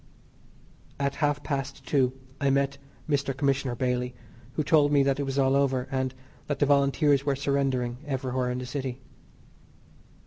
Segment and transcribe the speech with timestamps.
[0.99, 3.37] At half past two I met Mr.
[3.37, 4.15] Commissioner Bailey,
[4.53, 6.15] who told me that it was all over, and
[6.47, 8.99] that the Volunteers were surrendering everywhere in the city.